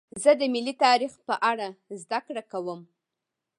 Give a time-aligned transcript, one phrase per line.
[0.21, 1.67] زه د ملي تاریخ په اړه
[2.01, 2.79] زدهکړه کوم.